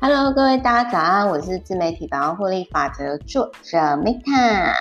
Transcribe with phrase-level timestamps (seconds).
[0.00, 4.72] Hello，各位大家早安，我是自媒体百万获利法则作者 Meta。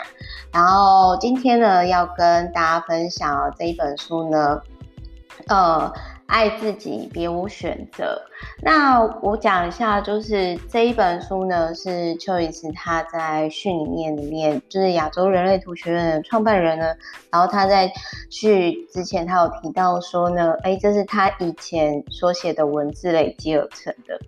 [0.52, 4.62] 然后今天呢，要跟大家分享这一本书呢，
[5.48, 5.92] 呃。
[6.28, 8.22] 爱自己，别无选择。
[8.62, 16.94] 那我讲一下，就是这一本书呢，是邱医师他在序里面里面，就是亚洲人类图学院的创办人呢。
[17.32, 17.92] 然后他在
[18.30, 24.20] 序之前，他有提到说呢，哎，这是他以前所写的文字累积而成的。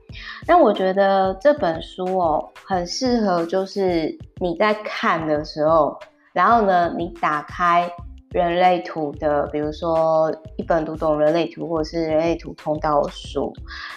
[0.47, 5.99] 那我觉得这本书哦，很适合，就是你在看的时候，
[6.31, 7.91] 然后呢，你打开。
[8.31, 13.51] 人类图的，比如说一本读懂人类图，或者是人类图通道书，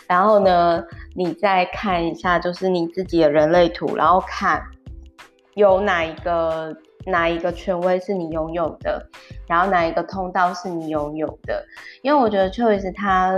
[0.07, 0.83] 然后呢，
[1.15, 4.63] 你再看一下，就是你自己的人类图，然后看
[5.55, 9.07] 有哪一个哪一个权威是你拥有的，
[9.47, 11.63] 然后哪一个通道是你拥有的，
[12.01, 13.35] 因为我觉得 Choice 他，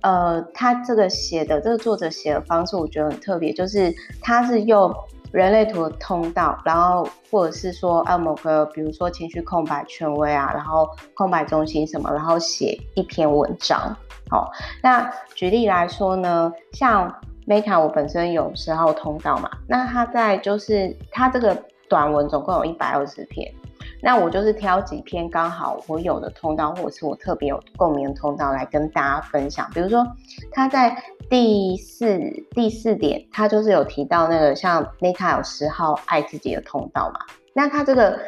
[0.00, 4.90] 呃，他这个写的这个作者写的方式，我觉得很特别，就是他是用。
[5.32, 13.96] 人类图的通道，然后或者是说按某个，比如说情绪空白权威啊，然后空白中心什么，然后写一篇文章。
[14.28, 14.50] 好，
[14.82, 17.12] 那举例来说呢，像
[17.46, 21.56] Meta 我本身有十号通道嘛，那它在就是它这个
[21.88, 23.52] 短文总共有一百二十篇。
[24.02, 29.68] 那我就是挑几篇刚好我有的通道，或者是我特别有共鸣的通道来跟大家分享。
[29.74, 30.06] 比如说，
[30.52, 30.96] 他在
[31.28, 32.18] 第四
[32.52, 37.20] 第四点，他就是有提到那个像 Meta 有十号爱自己的通道嘛。
[37.52, 38.18] 那他这个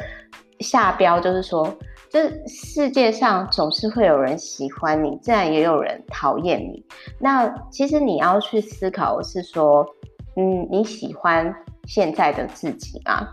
[0.59, 1.73] 下标就是说，
[2.09, 6.85] 这世界上总是会有人喜欢你，自然也有人讨厌你。
[7.19, 9.85] 那其实你要去思考的是说，
[10.35, 11.53] 嗯，你喜欢
[11.85, 13.27] 现在的自己吗？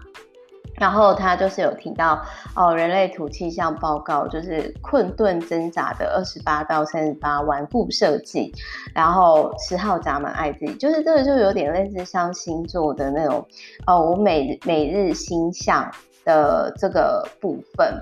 [0.81, 2.19] 然后他就是有提到
[2.57, 8.51] 哦，人类图气象报告就是困顿挣扎的二十八到三十八顽固设计，
[8.95, 13.47] 然后十号闸门爱自己，就是这个就有点类似像星座的那种
[13.87, 15.87] 哦，我每每日星象
[16.25, 17.95] 的这个部分，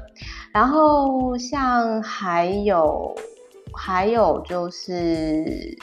[0.53, 3.12] 然后像还有
[3.72, 5.77] 还有就是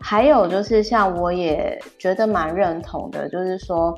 [0.00, 3.94] 还有就是像我也觉得蛮认同的，就是说。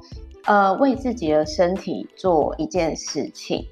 [0.48, 3.62] 呃，为自己的身体做一件事情。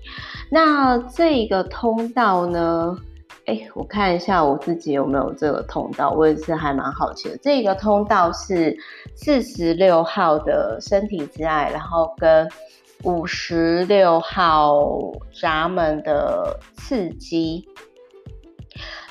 [0.50, 2.94] 那这个通道呢？
[3.46, 7.36] 哎，我看一下我自己有没有这个通道，我也是还蛮好奇的。
[7.38, 8.76] 这个通道是
[9.14, 12.46] 四十六号的身体之爱，然后跟
[13.04, 14.76] 五十六号
[15.32, 17.66] 闸门的刺激。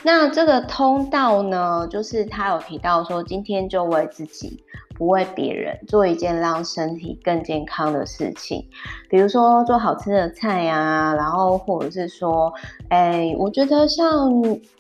[0.04, 4.64] 那这个通道呢，就是他有提到说，今天就为自己。
[4.96, 8.66] 不为别人做一件让身体更健康的事情，
[9.10, 12.52] 比如说做好吃的菜呀、然后或者是说，
[12.90, 14.32] 哎，我觉得像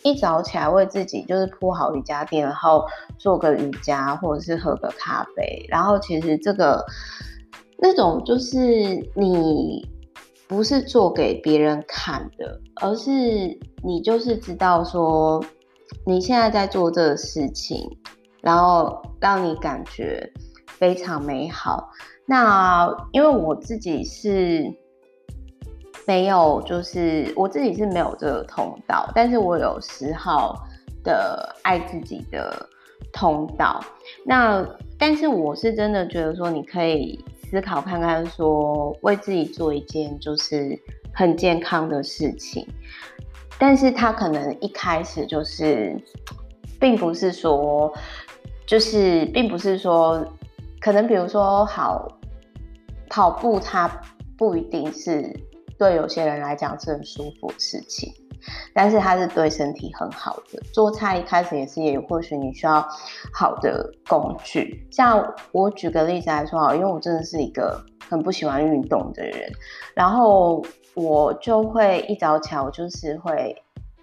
[0.03, 2.85] 一早起来为自己就是铺好瑜伽垫，然后
[3.17, 6.83] 做个瑜伽，或者是喝个咖啡，然后其实这个
[7.77, 8.55] 那种就是
[9.15, 9.85] 你
[10.47, 13.11] 不是做给别人看的，而是
[13.83, 15.43] 你就是知道说
[16.05, 17.89] 你现在在做这个事情。
[18.45, 20.31] 然后让你感觉
[20.67, 21.89] 非常美好。
[22.27, 24.71] 那因为我自己是
[26.05, 30.55] 没有，就是我自己是没有这个通道，但是我有十号
[31.03, 32.69] 的爱自己的
[33.11, 33.83] 通道。
[34.23, 34.63] 那
[34.99, 37.19] 但是我是真的觉得说，你可以
[37.49, 40.79] 思考看看，说为自己做一件就是
[41.11, 42.67] 很健康的事情。
[43.57, 45.99] 但是他可能一开始就是，
[46.79, 47.91] 并不是说。
[48.67, 50.25] 就是，并不是说，
[50.81, 52.07] 可能比如说，好
[53.09, 53.87] 跑步，它
[54.37, 55.31] 不一定是
[55.77, 58.11] 对有些人来讲是很舒服的事情，
[58.73, 60.59] 但是它是对身体很好的。
[60.73, 62.85] 做菜一开始也是，也或许你需要
[63.31, 64.87] 好的工具。
[64.91, 69.51] 像我举个例子来说啊，因为我真的是一个很不喜欢运动的人，
[69.93, 70.65] 然后
[70.95, 73.55] 我就会一早起来，我就是会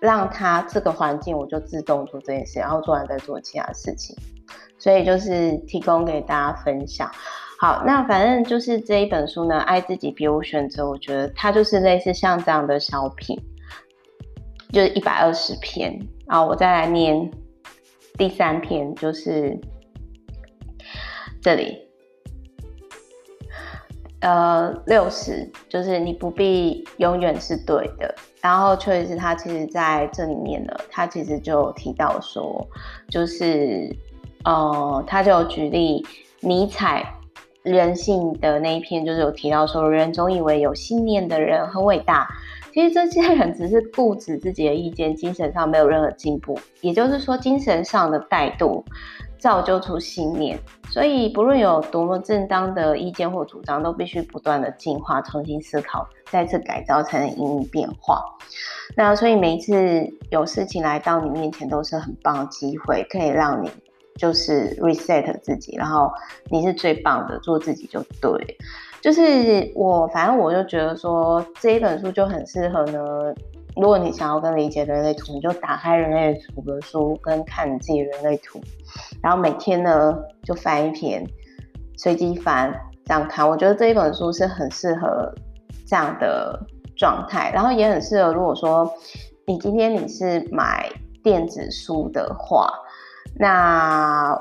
[0.02, 4.16] 让他这个环境，我就自动做这件事，然后做完再做其他事情。
[4.76, 7.08] 所以就是提供给大家分享。
[7.60, 10.90] 好，那反正就是这一本书呢，爱自己别无选择。
[10.90, 13.40] 我觉得它就是类似像这样的小品，
[14.72, 15.96] 就是一百二十篇。
[16.26, 17.30] 啊，我再来念
[18.18, 19.56] 第三篇，就是
[21.40, 21.78] 这里，
[24.22, 28.14] 呃，六十，就是你不必永远是对的。
[28.40, 32.66] 然后确实是他其实在这里面呢，他其实就提到说，
[33.10, 33.94] 就是。
[34.44, 36.04] 呃，他就举例
[36.40, 37.14] 尼采
[37.62, 42.28] 人性的那一篇，就是有提到说，人总以为有信念的人很伟大，
[42.74, 46.58] 其实这些人只是固执自己的意见，精神上没有任何进步。
[46.80, 48.82] 也就是说，精神上的怠惰
[49.42, 50.56] 造就出信念。
[50.88, 58.22] 所以，不论有多么正当的意见或主张，都必须不断的进化、重新思考、再次改造，才能因应变化。
[58.96, 63.68] 那所以，每一次有事情来到你面前，都是很棒的机会，可以让你
[64.16, 66.08] 就是 reset 自己，然后
[66.48, 68.56] 你是最棒的，做自己就对。
[69.00, 73.00] 就是我，反正我就觉得说这一本书就很适合呢。
[73.76, 78.60] 如果你想要更理解人类图，你就打开人类图的书，跟看你自己人类图，
[79.22, 81.26] 然后每天呢就翻一篇，
[81.96, 82.72] 随机翻
[83.04, 83.48] 这样看。
[83.48, 85.32] 我觉得这一本书是很适合
[85.86, 86.58] 这样的
[86.96, 88.32] 状态，然后也很适合。
[88.32, 88.92] 如果说
[89.46, 90.90] 你今天你是买
[91.22, 92.72] 电子书的话，
[93.38, 94.38] 那。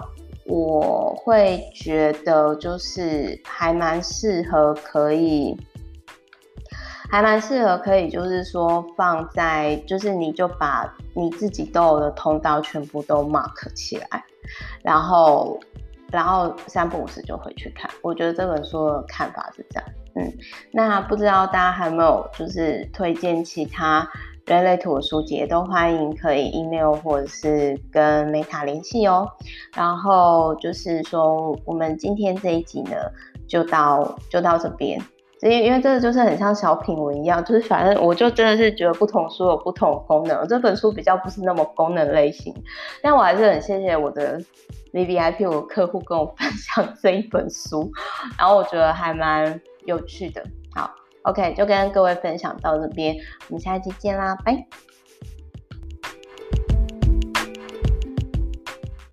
[0.47, 5.55] 我会觉得就是还蛮适合，可以
[7.11, 14.23] 还蛮适合，可以就是说放在，就是你就把你自己都有的通道全部都 mark 起来，
[14.81, 15.59] 然后
[16.09, 17.91] 然后三不五时就回去看。
[18.01, 20.33] 我觉得这本书的看法是这样，嗯，
[20.71, 24.09] 那不知道大家还有没有就是推荐其他？
[24.47, 29.29] 人类图的书籍都欢迎可以 email 或者是跟 Meta 联系哦。
[29.75, 32.95] 然后就是说，我们今天这一集呢，
[33.47, 34.99] 就到就到这边。
[35.41, 40.47] 因因为这个就是很像小品文一样，就是反正我就真的是觉得不同书有不同功能。
[40.47, 42.53] 这本书比较不是那么功能类型，
[43.01, 44.39] 但我还是很谢谢我的
[44.93, 47.91] VVIP 我的客户跟我分享这一本书，
[48.37, 50.43] 然后我觉得还蛮有趣的。
[50.75, 50.89] 好。
[51.23, 53.15] OK，就跟各位分享到这边，
[53.47, 54.65] 我们下一期见啦，拜。